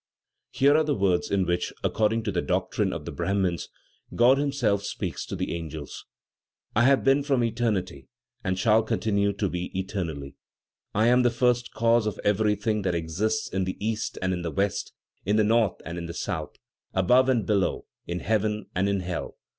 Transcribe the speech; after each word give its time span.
Here 0.49 0.75
are 0.75 0.83
the 0.83 0.95
words 0.95 1.29
in 1.29 1.45
which, 1.45 1.71
according 1.83 2.23
to 2.23 2.31
the 2.31 2.41
doctrine 2.41 2.91
of 2.91 3.05
the 3.05 3.11
Brahmins, 3.11 3.69
God 4.15 4.39
Himself 4.39 4.83
speaks 4.83 5.27
to 5.27 5.35
the 5.35 5.53
angels: 5.53 6.07
"I 6.75 6.85
have 6.85 7.03
been 7.03 7.21
from 7.21 7.43
eternity, 7.43 8.07
and 8.43 8.57
shall 8.57 8.81
continue 8.81 9.31
to 9.33 9.47
be 9.47 9.65
eternally. 9.79 10.33
I 10.95 11.05
am 11.05 11.21
the 11.21 11.29
first 11.29 11.75
cause 11.75 12.07
of 12.07 12.19
everything 12.23 12.81
that 12.81 12.95
exists 12.95 13.47
in 13.47 13.65
the 13.65 13.77
East 13.79 14.17
and 14.23 14.33
in 14.33 14.41
the 14.41 14.49
West, 14.49 14.91
in 15.23 15.35
the 15.35 15.43
North 15.43 15.79
and 15.85 15.99
in 15.99 16.07
the 16.07 16.15
South, 16.15 16.55
above 16.95 17.29
and 17.29 17.45
below, 17.45 17.85
in 18.07 18.21
heaven 18.21 18.65
and 18.73 18.89
in 18.89 19.01
hell. 19.01 19.37